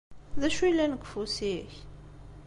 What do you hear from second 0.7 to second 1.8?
deg ufus-ik?